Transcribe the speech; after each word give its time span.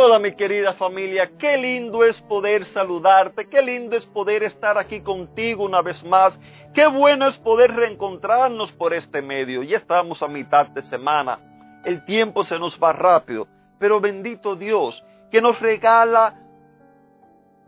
Hola 0.00 0.20
mi 0.20 0.30
querida 0.30 0.74
familia, 0.74 1.32
qué 1.36 1.56
lindo 1.56 2.04
es 2.04 2.20
poder 2.20 2.64
saludarte, 2.66 3.48
qué 3.48 3.60
lindo 3.60 3.96
es 3.96 4.06
poder 4.06 4.44
estar 4.44 4.78
aquí 4.78 5.00
contigo 5.00 5.64
una 5.64 5.82
vez 5.82 6.04
más, 6.04 6.38
qué 6.72 6.86
bueno 6.86 7.26
es 7.26 7.36
poder 7.38 7.74
reencontrarnos 7.74 8.70
por 8.70 8.94
este 8.94 9.22
medio. 9.22 9.64
Ya 9.64 9.78
estamos 9.78 10.22
a 10.22 10.28
mitad 10.28 10.68
de 10.68 10.82
semana, 10.82 11.80
el 11.84 12.04
tiempo 12.04 12.44
se 12.44 12.60
nos 12.60 12.78
va 12.78 12.92
rápido, 12.92 13.48
pero 13.80 14.00
bendito 14.00 14.54
Dios 14.54 15.02
que 15.32 15.42
nos 15.42 15.58
regala 15.58 16.42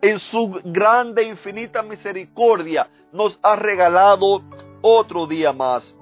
en 0.01 0.21
su 0.21 0.61
grande 0.67 1.23
e 1.23 1.27
infinita 1.31 1.83
misericordia, 1.83 2.89
nos 3.11 3.41
ha 3.43 3.57
regalado 3.57 4.41
otro 4.83 5.27
día 5.27 5.53
más. 5.53 5.97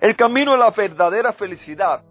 El 0.00 0.16
camino 0.16 0.54
a 0.54 0.56
la 0.56 0.70
verdadera 0.70 1.34
felicidad 1.34 2.02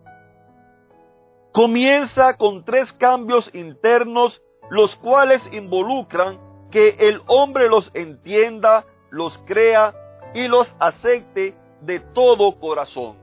comienza 1.53 2.35
con 2.35 2.65
tres 2.65 2.91
cambios 2.93 3.49
internos, 3.53 4.41
los 4.69 4.95
cuales 4.95 5.47
involucran 5.53 6.39
que 6.71 6.95
el 6.99 7.21
hombre 7.27 7.69
los 7.69 7.91
entienda, 7.93 8.85
los 9.11 9.37
crea 9.45 9.93
y 10.33 10.47
los 10.47 10.75
acepte 10.79 11.55
de 11.81 11.99
todo 11.99 12.59
corazón. 12.59 13.17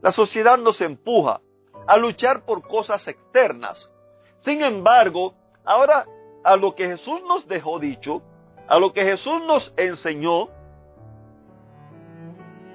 La 0.00 0.10
sociedad 0.12 0.56
nos 0.56 0.80
empuja 0.80 1.40
a 1.86 1.96
luchar 1.98 2.44
por 2.46 2.66
cosas 2.66 3.06
externas. 3.06 3.90
Sin 4.38 4.62
embargo, 4.62 5.34
ahora 5.64 6.06
a 6.42 6.56
lo 6.56 6.74
que 6.74 6.86
Jesús 6.86 7.20
nos 7.28 7.46
dejó 7.46 7.78
dicho, 7.78 8.22
a 8.66 8.78
lo 8.78 8.92
que 8.94 9.04
Jesús 9.04 9.42
nos 9.46 9.74
enseñó, 9.76 10.48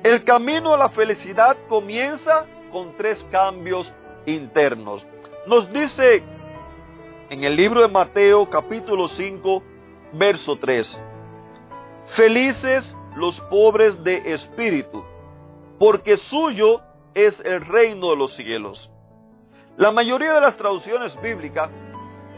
el 0.03 0.23
camino 0.23 0.73
a 0.73 0.77
la 0.77 0.89
felicidad 0.89 1.57
comienza 1.67 2.45
con 2.71 2.95
tres 2.97 3.23
cambios 3.31 3.91
internos. 4.25 5.05
Nos 5.47 5.71
dice 5.71 6.23
en 7.29 7.43
el 7.43 7.55
libro 7.55 7.81
de 7.81 7.87
Mateo 7.87 8.49
capítulo 8.49 9.07
5, 9.07 9.63
verso 10.13 10.57
3, 10.57 11.01
Felices 12.15 12.95
los 13.15 13.39
pobres 13.41 14.03
de 14.03 14.33
espíritu, 14.33 15.03
porque 15.79 16.17
suyo 16.17 16.81
es 17.13 17.39
el 17.41 17.65
reino 17.65 18.11
de 18.11 18.17
los 18.17 18.33
cielos. 18.33 18.89
La 19.77 19.91
mayoría 19.91 20.33
de 20.33 20.41
las 20.41 20.57
traducciones 20.57 21.19
bíblicas 21.21 21.69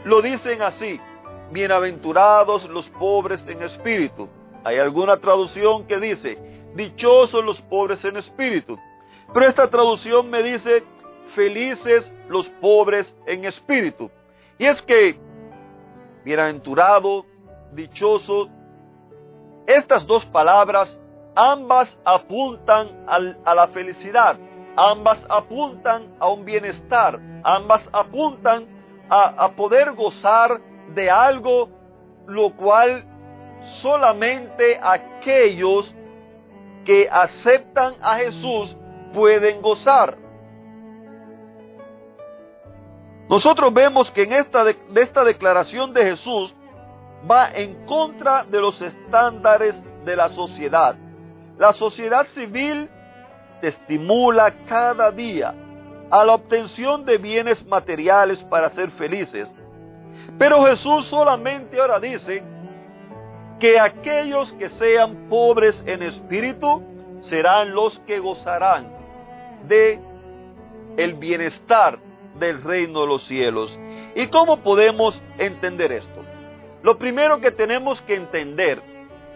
lo 0.04 0.22
dicen 0.22 0.62
así, 0.62 1.00
bienaventurados 1.50 2.68
los 2.68 2.88
pobres 2.90 3.42
en 3.46 3.62
espíritu. 3.62 4.28
Hay 4.64 4.78
alguna 4.78 5.18
traducción 5.18 5.86
que 5.86 5.98
dice, 5.98 6.38
dichosos 6.74 7.44
los 7.44 7.60
pobres 7.60 8.04
en 8.04 8.16
espíritu. 8.16 8.78
Pero 9.32 9.46
esta 9.46 9.68
traducción 9.68 10.30
me 10.30 10.42
dice, 10.42 10.84
felices 11.34 12.10
los 12.28 12.48
pobres 12.60 13.14
en 13.26 13.44
espíritu. 13.44 14.10
Y 14.58 14.64
es 14.64 14.80
que, 14.82 15.18
bienaventurado, 16.24 17.24
dichoso, 17.72 18.48
estas 19.66 20.06
dos 20.06 20.24
palabras 20.26 20.98
ambas 21.34 21.98
apuntan 22.04 23.04
a 23.06 23.54
la 23.54 23.68
felicidad, 23.68 24.38
ambas 24.76 25.24
apuntan 25.28 26.14
a 26.18 26.28
un 26.28 26.44
bienestar, 26.44 27.20
ambas 27.44 27.88
apuntan 27.92 28.66
a, 29.08 29.44
a 29.44 29.52
poder 29.52 29.92
gozar 29.92 30.60
de 30.94 31.10
algo 31.10 31.68
lo 32.26 32.50
cual 32.56 33.04
solamente 33.80 34.78
aquellos 34.82 35.94
que 36.84 37.08
aceptan 37.10 37.94
a 38.00 38.16
Jesús 38.16 38.76
pueden 39.12 39.62
gozar. 39.62 40.16
Nosotros 43.28 43.74
vemos 43.74 44.10
que 44.10 44.22
en 44.22 44.32
esta, 44.32 44.64
de, 44.64 44.76
esta 44.96 45.24
declaración 45.24 45.92
de 45.92 46.04
Jesús 46.04 46.54
va 47.28 47.50
en 47.50 47.84
contra 47.86 48.44
de 48.44 48.60
los 48.60 48.80
estándares 48.80 49.76
de 50.04 50.14
la 50.16 50.28
sociedad. 50.28 50.96
La 51.58 51.72
sociedad 51.72 52.24
civil 52.26 52.88
te 53.60 53.68
estimula 53.68 54.52
cada 54.68 55.10
día 55.10 55.54
a 56.08 56.24
la 56.24 56.34
obtención 56.34 57.04
de 57.04 57.18
bienes 57.18 57.66
materiales 57.66 58.44
para 58.44 58.68
ser 58.68 58.90
felices. 58.92 59.50
Pero 60.38 60.64
Jesús 60.64 61.06
solamente 61.06 61.80
ahora 61.80 61.98
dice 61.98 62.44
que 63.58 63.80
aquellos 63.80 64.52
que 64.52 64.68
sean 64.68 65.28
pobres 65.28 65.82
en 65.86 66.02
espíritu 66.02 66.82
serán 67.20 67.72
los 67.72 67.98
que 68.00 68.20
gozarán 68.20 68.88
de 69.66 69.98
el 70.96 71.14
bienestar 71.14 72.05
del 72.38 72.62
reino 72.62 73.00
de 73.02 73.06
los 73.06 73.22
cielos. 73.24 73.78
¿Y 74.14 74.26
cómo 74.28 74.58
podemos 74.58 75.20
entender 75.38 75.92
esto? 75.92 76.22
Lo 76.82 76.98
primero 76.98 77.40
que 77.40 77.50
tenemos 77.50 78.00
que 78.02 78.14
entender 78.14 78.80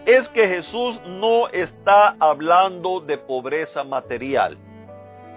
es 0.05 0.27
que 0.29 0.47
Jesús 0.47 0.99
no 1.05 1.47
está 1.49 2.15
hablando 2.19 2.99
de 2.99 3.17
pobreza 3.17 3.83
material. 3.83 4.57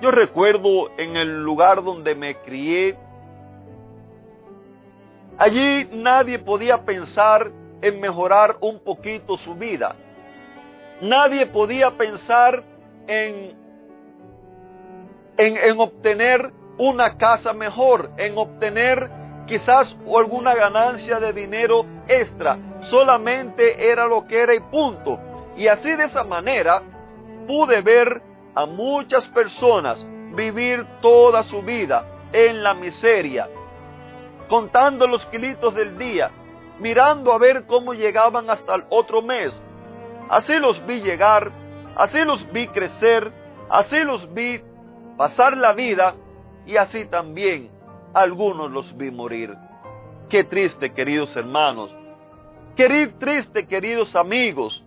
Yo 0.00 0.10
recuerdo 0.10 0.90
en 0.96 1.16
el 1.16 1.42
lugar 1.42 1.82
donde 1.82 2.14
me 2.14 2.36
crié, 2.36 2.96
allí 5.38 5.88
nadie 5.92 6.38
podía 6.38 6.84
pensar 6.84 7.50
en 7.82 8.00
mejorar 8.00 8.56
un 8.60 8.80
poquito 8.80 9.36
su 9.36 9.54
vida. 9.54 9.94
Nadie 11.00 11.46
podía 11.46 11.90
pensar 11.90 12.62
en, 13.06 13.56
en, 15.36 15.56
en 15.56 15.80
obtener 15.80 16.50
una 16.78 17.16
casa 17.16 17.52
mejor, 17.52 18.10
en 18.16 18.36
obtener 18.36 19.10
quizás 19.46 19.94
alguna 20.06 20.54
ganancia 20.54 21.20
de 21.20 21.32
dinero 21.32 21.84
extra. 22.08 22.58
Solamente 22.82 23.90
era 23.90 24.06
lo 24.06 24.26
que 24.26 24.40
era 24.40 24.54
y 24.54 24.60
punto. 24.60 25.18
Y 25.56 25.68
así 25.68 25.90
de 25.92 26.04
esa 26.04 26.24
manera 26.24 26.82
pude 27.46 27.80
ver 27.82 28.22
a 28.54 28.66
muchas 28.66 29.26
personas 29.28 30.04
vivir 30.34 30.84
toda 31.00 31.42
su 31.44 31.62
vida 31.62 32.04
en 32.32 32.62
la 32.62 32.74
miseria, 32.74 33.48
contando 34.48 35.06
los 35.06 35.24
kilitos 35.26 35.74
del 35.74 35.96
día, 35.96 36.30
mirando 36.80 37.32
a 37.32 37.38
ver 37.38 37.66
cómo 37.66 37.94
llegaban 37.94 38.50
hasta 38.50 38.74
el 38.74 38.84
otro 38.90 39.22
mes. 39.22 39.62
Así 40.28 40.54
los 40.54 40.84
vi 40.86 41.00
llegar, 41.00 41.52
así 41.96 42.18
los 42.24 42.50
vi 42.52 42.66
crecer, 42.68 43.30
así 43.70 43.98
los 44.00 44.32
vi 44.34 44.60
pasar 45.16 45.56
la 45.56 45.72
vida 45.72 46.14
y 46.66 46.76
así 46.76 47.04
también 47.06 47.70
algunos 48.12 48.70
los 48.70 48.96
vi 48.96 49.10
morir. 49.10 49.54
Qué 50.28 50.44
triste, 50.44 50.92
queridos 50.92 51.34
hermanos. 51.36 51.94
Qué 52.76 52.88
triste, 53.18 53.66
queridos 53.66 54.16
amigos. 54.16 54.82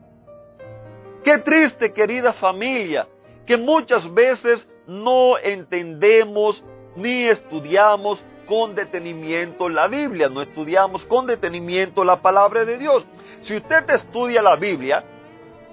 Qué 1.24 1.38
triste, 1.40 1.94
querida 1.94 2.34
familia, 2.34 3.08
que 3.46 3.58
muchas 3.58 4.14
veces 4.14 4.68
no 4.88 5.38
entendemos 5.38 6.64
ni 6.96 7.24
estudiamos 7.24 8.24
con 8.48 8.76
detenimiento 8.76 9.68
la 9.68 9.88
Biblia, 9.88 10.30
no 10.30 10.42
estudiamos 10.42 11.06
con 11.06 11.28
detenimiento 11.28 12.04
la 12.04 12.22
palabra 12.22 12.64
de 12.64 12.78
Dios. 12.78 13.06
Si 13.42 13.58
usted 13.58 13.90
estudia 13.90 14.42
la 14.42 14.56
Biblia, 14.56 15.04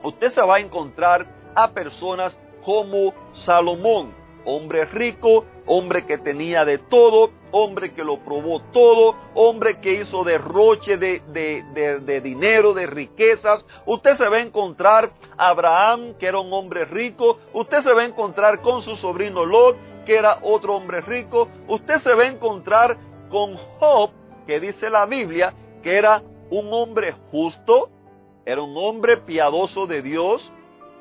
usted 0.02 0.32
se 0.32 0.40
va 0.40 0.56
a 0.56 0.60
encontrar 0.60 1.26
a 1.54 1.70
personas 1.70 2.36
como 2.64 3.14
Salomón, 3.32 4.12
hombre 4.44 4.84
rico, 4.86 5.44
hombre 5.66 6.04
que 6.06 6.18
tenía 6.18 6.64
de 6.64 6.78
todo, 6.78 7.30
hombre 7.50 7.92
que 7.94 8.04
lo 8.04 8.18
probó 8.18 8.60
todo, 8.72 9.14
hombre 9.34 9.80
que 9.80 9.94
hizo 9.94 10.24
derroche 10.24 10.96
de, 10.96 11.22
de, 11.32 12.20
dinero, 12.20 12.74
de 12.74 12.86
riquezas. 12.86 13.64
Usted 13.86 14.16
se 14.16 14.28
va 14.28 14.36
a 14.36 14.42
encontrar 14.42 15.10
Abraham, 15.36 16.14
que 16.18 16.26
era 16.26 16.40
un 16.40 16.52
hombre 16.52 16.84
rico. 16.84 17.38
Usted 17.52 17.82
se 17.82 17.92
va 17.92 18.02
a 18.02 18.06
encontrar 18.06 18.60
con 18.60 18.82
su 18.82 18.96
sobrino 18.96 19.44
Lot, 19.44 19.76
que 20.04 20.16
era 20.16 20.38
otro 20.42 20.74
hombre 20.76 21.00
rico. 21.00 21.48
Usted 21.68 21.98
se 22.00 22.12
va 22.12 22.24
a 22.24 22.28
encontrar 22.28 22.96
con 23.30 23.56
Job, 23.78 24.10
que 24.46 24.60
dice 24.60 24.90
la 24.90 25.06
Biblia, 25.06 25.54
que 25.82 25.96
era 25.96 26.22
un 26.50 26.72
hombre 26.72 27.14
justo, 27.30 27.88
era 28.44 28.62
un 28.62 28.76
hombre 28.76 29.16
piadoso 29.16 29.86
de 29.86 30.02
Dios, 30.02 30.50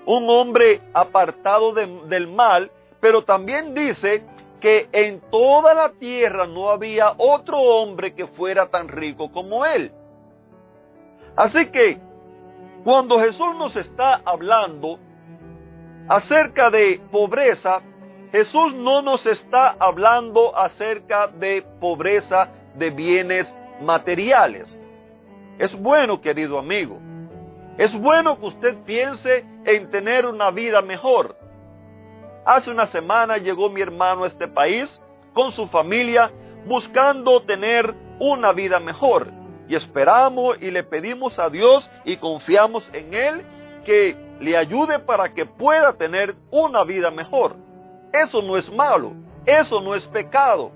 un 0.06 0.30
hombre 0.30 0.82
apartado 0.94 1.74
del 1.74 2.28
mal, 2.28 2.72
pero 3.04 3.22
también 3.26 3.74
dice 3.74 4.24
que 4.62 4.88
en 4.94 5.20
toda 5.30 5.74
la 5.74 5.92
tierra 5.92 6.48
no 6.48 6.70
había 6.70 7.14
otro 7.18 7.60
hombre 7.60 8.16
que 8.16 8.28
fuera 8.28 8.68
tan 8.70 8.88
rico 8.88 9.30
como 9.30 9.66
él. 9.66 9.92
Así 11.36 11.66
que 11.66 11.98
cuando 12.82 13.20
Jesús 13.20 13.58
nos 13.58 13.76
está 13.76 14.22
hablando 14.24 15.00
acerca 16.08 16.70
de 16.70 17.02
pobreza, 17.12 17.82
Jesús 18.32 18.74
no 18.74 19.02
nos 19.02 19.26
está 19.26 19.76
hablando 19.78 20.58
acerca 20.58 21.28
de 21.28 21.62
pobreza 21.82 22.52
de 22.74 22.90
bienes 22.90 23.54
materiales. 23.82 24.80
Es 25.60 25.78
bueno, 25.78 26.22
querido 26.22 26.58
amigo, 26.58 27.00
es 27.78 27.94
bueno 28.00 28.40
que 28.40 28.46
usted 28.46 28.78
piense 28.86 29.44
en 29.66 29.92
tener 29.92 30.26
una 30.26 30.52
vida 30.52 30.82
mejor. 30.82 31.43
Hace 32.46 32.72
una 32.72 32.88
semana 32.88 33.38
llegó 33.38 33.70
mi 33.70 33.82
hermano 33.82 34.24
a 34.24 34.28
este 34.28 34.48
país 34.48 35.02
con 35.34 35.52
su 35.52 35.68
familia 35.68 36.32
buscando 36.66 37.42
tener 37.44 37.94
una 38.20 38.52
vida 38.52 38.80
mejor. 38.80 39.28
Y 39.68 39.76
esperamos 39.76 40.58
y 40.62 40.70
le 40.70 40.84
pedimos 40.84 41.40
a 41.40 41.50
Dios 41.50 41.90
y 42.04 42.18
confiamos 42.18 42.90
en 42.92 43.14
Él 43.14 43.46
que 43.86 44.18
le 44.40 44.58
ayude 44.58 45.00
para 45.00 45.34
que 45.34 45.46
pueda 45.46 45.94
tener 45.94 46.36
una 46.52 46.84
vida 46.84 47.12
mejor. 47.12 47.56
Eso 48.12 48.42
no 48.42 48.58
es 48.58 48.72
malo, 48.72 49.14
eso 49.46 49.80
no 49.80 49.96
es 49.96 50.06
pecado. 50.08 50.72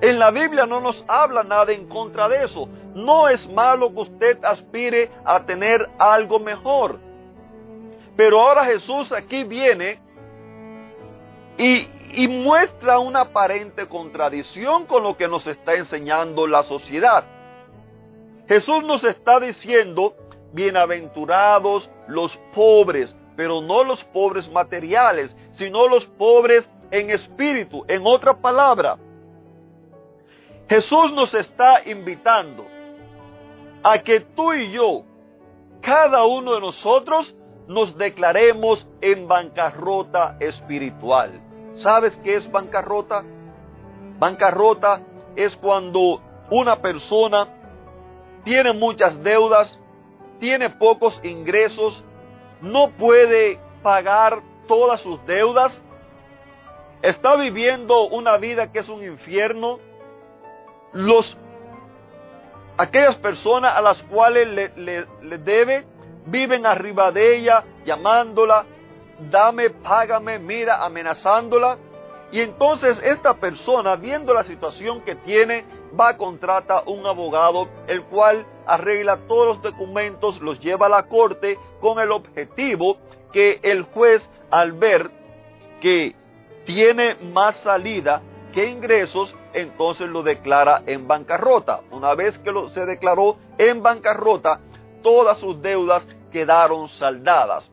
En 0.00 0.18
la 0.18 0.30
Biblia 0.30 0.66
no 0.66 0.80
nos 0.80 1.04
habla 1.08 1.42
nada 1.42 1.72
en 1.72 1.88
contra 1.88 2.28
de 2.28 2.44
eso. 2.44 2.68
No 2.94 3.28
es 3.28 3.48
malo 3.50 3.92
que 3.92 4.00
usted 4.00 4.44
aspire 4.44 5.10
a 5.24 5.40
tener 5.44 5.88
algo 5.98 6.38
mejor. 6.38 7.00
Pero 8.16 8.40
ahora 8.40 8.64
Jesús 8.64 9.10
aquí 9.12 9.44
viene 9.44 10.05
y, 11.58 12.28
muestra 12.28 12.98
una 12.98 13.22
aparente 13.22 13.86
contradicción 13.88 14.86
con 14.86 15.02
lo 15.02 15.16
que 15.16 15.28
nos 15.28 15.46
está 15.46 15.74
enseñando 15.74 16.46
la 16.46 16.62
sociedad. 16.62 17.24
Jesús 18.48 18.84
nos 18.84 19.04
está 19.04 19.40
diciendo, 19.40 20.14
bienaventurados 20.52 21.90
los 22.08 22.36
pobres, 22.54 23.16
pero 23.36 23.60
no 23.60 23.84
los 23.84 24.02
pobres 24.04 24.50
materiales, 24.50 25.36
sino 25.52 25.88
los 25.88 26.06
pobres 26.06 26.68
en 26.90 27.10
espíritu. 27.10 27.84
En 27.88 28.02
otra 28.04 28.34
palabra, 28.34 28.96
Jesús 30.68 31.12
nos 31.12 31.34
está 31.34 31.82
invitando 31.88 32.66
a 33.82 33.98
que 33.98 34.20
tú 34.20 34.52
y 34.52 34.70
yo, 34.70 35.04
cada 35.80 36.24
uno 36.24 36.54
de 36.54 36.60
nosotros, 36.60 37.34
nos 37.66 37.96
declaremos 37.96 38.86
en 39.00 39.26
bancarrota 39.26 40.36
espiritual. 40.40 41.40
¿Sabes 41.74 42.16
qué 42.22 42.36
es 42.36 42.50
bancarrota? 42.50 43.22
Bancarrota 44.18 45.02
es 45.34 45.54
cuando 45.56 46.20
una 46.50 46.76
persona 46.76 47.48
tiene 48.44 48.72
muchas 48.72 49.22
deudas, 49.22 49.78
tiene 50.38 50.70
pocos 50.70 51.18
ingresos, 51.22 52.04
no 52.60 52.90
puede 52.90 53.58
pagar 53.82 54.40
todas 54.68 55.00
sus 55.00 55.24
deudas, 55.26 55.80
está 57.02 57.36
viviendo 57.36 58.08
una 58.08 58.36
vida 58.36 58.72
que 58.72 58.80
es 58.80 58.88
un 58.88 59.02
infierno, 59.02 59.78
los 60.92 61.36
aquellas 62.76 63.16
personas 63.16 63.76
a 63.76 63.80
las 63.80 64.02
cuales 64.04 64.46
le, 64.48 65.06
le, 65.22 65.38
debe 65.38 65.84
viven 66.26 66.66
arriba 66.66 67.10
de 67.10 67.36
ella 67.36 67.64
llamándola, 67.84 68.64
dame, 69.30 69.70
págame, 69.70 70.38
mira, 70.38 70.84
amenazándola. 70.84 71.78
Y 72.32 72.40
entonces 72.40 73.00
esta 73.02 73.34
persona, 73.34 73.96
viendo 73.96 74.34
la 74.34 74.44
situación 74.44 75.02
que 75.02 75.14
tiene, 75.14 75.64
va 75.98 76.10
a 76.10 76.16
contrata 76.16 76.82
un 76.86 77.06
abogado, 77.06 77.68
el 77.86 78.02
cual 78.04 78.44
arregla 78.66 79.18
todos 79.28 79.46
los 79.46 79.62
documentos, 79.62 80.40
los 80.40 80.58
lleva 80.60 80.86
a 80.86 80.90
la 80.90 81.04
corte 81.04 81.58
con 81.80 82.00
el 82.00 82.10
objetivo 82.10 82.98
que 83.32 83.60
el 83.62 83.82
juez, 83.82 84.28
al 84.50 84.72
ver 84.72 85.10
que 85.80 86.14
tiene 86.64 87.14
más 87.32 87.56
salida 87.58 88.22
que 88.52 88.68
ingresos, 88.68 89.34
entonces 89.52 90.08
lo 90.08 90.22
declara 90.22 90.82
en 90.86 91.06
bancarrota. 91.06 91.80
Una 91.90 92.14
vez 92.14 92.38
que 92.40 92.50
lo, 92.50 92.70
se 92.70 92.84
declaró 92.84 93.36
en 93.58 93.82
bancarrota, 93.82 94.60
todas 95.02 95.38
sus 95.38 95.60
deudas 95.62 96.06
quedaron 96.30 96.88
saldadas. 96.88 97.70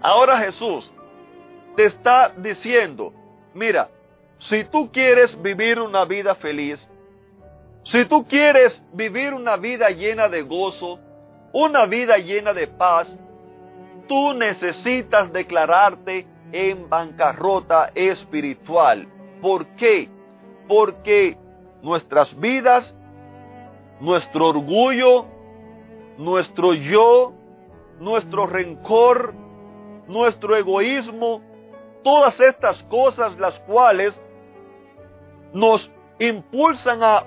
Ahora 0.00 0.38
Jesús 0.38 0.92
te 1.76 1.86
está 1.86 2.32
diciendo, 2.36 3.12
mira, 3.54 3.88
si 4.38 4.64
tú 4.64 4.90
quieres 4.90 5.40
vivir 5.40 5.80
una 5.80 6.04
vida 6.04 6.34
feliz, 6.34 6.88
si 7.84 8.04
tú 8.04 8.26
quieres 8.26 8.82
vivir 8.92 9.34
una 9.34 9.56
vida 9.56 9.90
llena 9.90 10.28
de 10.28 10.42
gozo, 10.42 10.98
una 11.52 11.86
vida 11.86 12.16
llena 12.18 12.52
de 12.52 12.66
paz, 12.66 13.16
tú 14.08 14.34
necesitas 14.34 15.32
declararte 15.32 16.26
en 16.52 16.88
bancarrota 16.88 17.90
espiritual. 17.94 19.06
¿Por 19.40 19.66
qué? 19.76 20.08
porque 20.68 21.36
nuestras 21.82 22.38
vidas, 22.38 22.94
nuestro 24.00 24.48
orgullo, 24.48 25.26
nuestro 26.18 26.74
yo, 26.74 27.32
nuestro 27.98 28.46
rencor, 28.46 29.34
nuestro 30.06 30.56
egoísmo, 30.56 31.40
todas 32.02 32.38
estas 32.40 32.82
cosas 32.84 33.38
las 33.38 33.58
cuales 33.60 34.20
nos 35.52 35.90
impulsan 36.18 37.02
a 37.02 37.24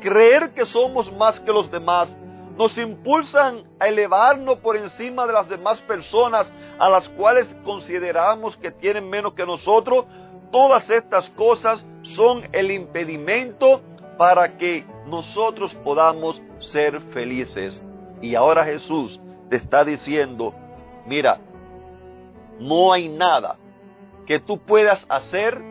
creer 0.00 0.52
que 0.52 0.66
somos 0.66 1.12
más 1.12 1.38
que 1.40 1.52
los 1.52 1.70
demás, 1.70 2.16
nos 2.56 2.76
impulsan 2.78 3.64
a 3.78 3.88
elevarnos 3.88 4.58
por 4.58 4.76
encima 4.76 5.26
de 5.26 5.32
las 5.32 5.48
demás 5.48 5.80
personas 5.82 6.50
a 6.78 6.88
las 6.88 7.08
cuales 7.10 7.46
consideramos 7.64 8.56
que 8.56 8.70
tienen 8.70 9.08
menos 9.08 9.34
que 9.34 9.44
nosotros, 9.44 10.06
todas 10.50 10.88
estas 10.90 11.28
cosas 11.30 11.84
son 12.02 12.48
el 12.52 12.70
impedimento 12.70 13.82
para 14.16 14.56
que 14.56 14.84
nosotros 15.06 15.74
podamos 15.84 16.40
ser 16.60 17.00
felices. 17.12 17.82
Y 18.20 18.34
ahora 18.34 18.64
Jesús 18.64 19.20
te 19.48 19.56
está 19.56 19.84
diciendo, 19.84 20.54
mira, 21.06 21.40
no 22.58 22.92
hay 22.92 23.08
nada 23.08 23.56
que 24.26 24.40
tú 24.40 24.58
puedas 24.58 25.06
hacer, 25.08 25.62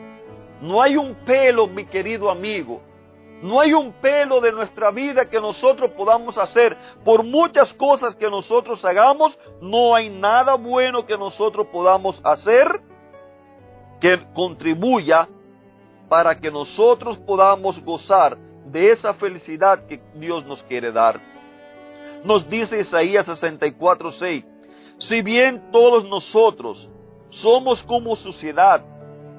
no 0.62 0.82
hay 0.82 0.98
un 0.98 1.16
pelo, 1.26 1.68
mi 1.68 1.86
querido 1.86 2.30
amigo, 2.30 2.82
no 3.42 3.60
hay 3.60 3.74
un 3.74 3.92
pelo 3.94 4.40
de 4.40 4.52
nuestra 4.52 4.92
vida 4.92 5.30
que 5.30 5.40
nosotros 5.40 5.92
podamos 5.92 6.38
hacer. 6.38 6.78
Por 7.04 7.24
muchas 7.24 7.74
cosas 7.74 8.16
que 8.16 8.30
nosotros 8.30 8.84
hagamos, 8.86 9.38
no 9.62 9.94
hay 9.94 10.10
nada 10.10 10.56
bueno 10.56 11.06
que 11.06 11.18
nosotros 11.18 11.68
podamos 11.68 12.20
hacer 12.24 12.82
que 14.00 14.20
contribuya 14.34 15.28
para 16.08 16.40
que 16.40 16.52
nosotros 16.52 17.18
podamos 17.18 17.84
gozar 17.84 18.38
de 18.66 18.92
esa 18.92 19.14
felicidad 19.14 19.86
que 19.86 20.02
Dios 20.16 20.46
nos 20.46 20.64
quiere 20.64 20.92
dar. 20.92 21.35
Nos 22.26 22.50
dice 22.50 22.80
Isaías 22.80 23.28
64:6, 23.28 24.46
si 24.98 25.22
bien 25.22 25.72
todos 25.72 26.06
nosotros 26.06 26.90
somos 27.30 27.84
como 27.84 28.16
suciedad 28.16 28.84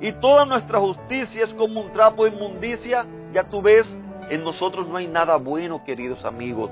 y 0.00 0.12
toda 0.12 0.44
nuestra 0.44 0.78
justicia 0.78 1.44
es 1.44 1.52
como 1.54 1.80
un 1.80 1.92
trapo 1.92 2.24
de 2.24 2.30
inmundicia, 2.30 3.06
ya 3.32 3.44
tú 3.48 3.60
ves, 3.60 3.86
en 4.30 4.44
nosotros 4.44 4.86
no 4.86 4.96
hay 4.96 5.06
nada 5.06 5.36
bueno, 5.36 5.82
queridos 5.84 6.24
amigos. 6.24 6.70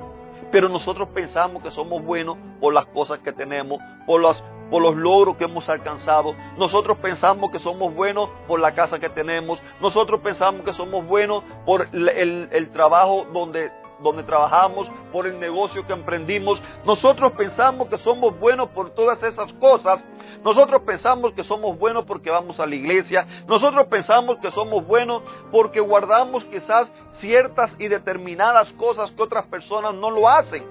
Pero 0.50 0.68
nosotros 0.68 1.09
pensamos 1.09 1.62
que 1.62 1.71
somos 1.71 2.04
buenos 2.04 2.37
por 2.61 2.73
las 2.73 2.87
cosas 2.87 3.18
que 3.18 3.33
tenemos, 3.33 3.80
por 4.06 4.23
las 4.23 4.42
por 4.71 4.83
los 4.83 4.97
logros 4.97 5.37
que 5.37 5.44
hemos 5.44 5.68
alcanzado. 5.68 6.35
Nosotros 6.56 6.99
pensamos 6.99 7.50
que 7.50 7.59
somos 7.59 7.94
buenos 7.94 8.28
por 8.47 8.61
la 8.61 8.75
casa 8.75 8.99
que 8.99 9.09
tenemos. 9.09 9.61
Nosotros 9.80 10.21
pensamos 10.21 10.62
que 10.62 10.73
somos 10.73 11.06
buenos 11.06 11.42
por 11.66 11.88
el, 11.92 12.71
trabajo 12.73 13.26
donde, 13.33 13.71
donde 14.01 14.23
trabajamos, 14.23 14.91
por 15.13 15.27
el 15.27 15.39
negocio 15.39 15.87
que 15.87 15.93
emprendimos. 15.93 16.61
Nosotros 16.85 17.33
pensamos 17.33 17.89
que 17.89 17.99
somos 17.99 18.39
buenos 18.39 18.69
por 18.71 18.91
todas 18.91 19.23
esas 19.23 19.53
cosas. 19.55 20.05
Nosotros 20.45 20.83
pensamos 20.83 21.33
que 21.33 21.45
somos 21.45 21.79
buenos 21.79 22.05
porque 22.05 22.31
vamos 22.31 22.61
a 22.61 22.67
la 22.67 22.75
iglesia. 22.75 23.27
Nosotros 23.47 23.87
pensamos 23.87 24.39
que 24.43 24.51
somos 24.51 24.87
buenos 24.87 25.23
porque 25.51 25.81
guardamos 25.81 26.45
quizás 26.47 26.93
ciertas 27.13 27.75
y 27.79 27.89
determinadas 27.89 28.73
cosas 28.75 29.11
que 29.13 29.23
otras 29.23 29.47
personas 29.47 29.95
no 29.95 30.11
lo 30.11 30.29
hacen. 30.29 30.65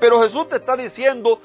Pero 0.00 0.22
Jesús 0.22 0.48
te 0.48 0.56
está 0.56 0.76
diciendo, 0.76 1.40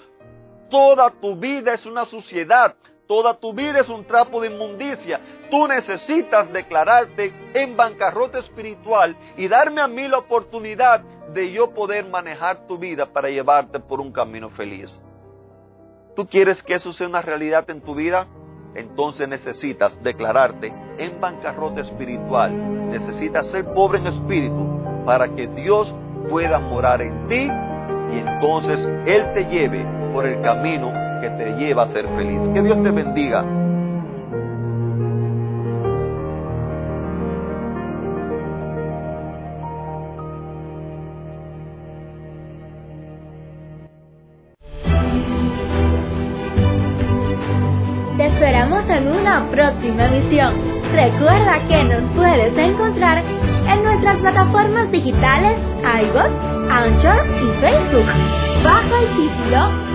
Toda 0.70 1.12
tu 1.12 1.36
vida 1.36 1.74
es 1.74 1.86
una 1.86 2.06
suciedad. 2.06 2.75
Toda 3.07 3.35
tu 3.35 3.53
vida 3.53 3.79
es 3.81 3.89
un 3.89 4.03
trapo 4.05 4.41
de 4.41 4.47
inmundicia. 4.47 5.19
Tú 5.51 5.67
necesitas 5.67 6.51
declararte 6.51 7.31
en 7.53 7.77
bancarrota 7.77 8.39
espiritual 8.39 9.15
y 9.38 9.47
darme 9.47 9.81
a 9.81 9.88
mí 9.88 10.07
la 10.07 10.17
oportunidad 10.17 11.01
de 11.33 11.51
yo 11.51 11.71
poder 11.71 12.07
manejar 12.07 12.65
tu 12.67 12.77
vida 12.79 13.05
para 13.05 13.29
llevarte 13.29 13.79
por 13.79 14.01
un 14.01 14.12
camino 14.12 14.50
feliz. 14.50 15.00
¿Tú 16.15 16.25
quieres 16.25 16.63
que 16.63 16.75
eso 16.75 16.91
sea 16.93 17.07
una 17.07 17.21
realidad 17.21 17.69
en 17.69 17.81
tu 17.81 17.93
vida? 17.93 18.25
Entonces 18.74 19.27
necesitas 19.27 20.01
declararte 20.01 20.74
en 20.97 21.21
bancarrota 21.21 21.81
espiritual. 21.81 22.89
Necesitas 22.89 23.47
ser 23.47 23.65
pobre 23.74 24.00
en 24.00 24.07
espíritu 24.07 25.03
para 25.05 25.29
que 25.29 25.47
Dios 25.47 25.93
pueda 26.29 26.57
morar 26.57 27.01
en 27.01 27.27
ti 27.27 27.47
y 28.15 28.19
entonces 28.19 28.79
Él 29.05 29.31
te 29.33 29.45
lleve 29.45 29.85
por 30.12 30.25
el 30.25 30.41
camino 30.41 31.04
que 31.22 31.29
te 31.29 31.55
lleva 31.57 31.84
a 31.84 31.88
ser 31.88 32.07
feliz. 32.10 32.41
Que 32.53 32.62
Dios 32.62 32.81
te 32.84 32.91
bendiga. 32.91 33.43
Te 48.17 48.27
esperamos 48.27 48.89
en 48.89 49.07
una 49.12 49.45
próxima 49.51 50.05
emisión. 50.05 50.53
Recuerda 50.93 51.60
que 51.67 51.84
nos 51.84 52.01
puedes 52.15 52.57
encontrar 52.57 53.24
en 53.67 53.84
nuestras 53.84 54.17
plataformas 54.17 54.91
digitales 54.91 55.60
iBox, 55.81 56.29
Anchor 56.69 57.25
y 57.43 57.62
Facebook. 57.62 58.05
Bajo 58.63 58.95
el 58.95 59.07
título 59.15 59.95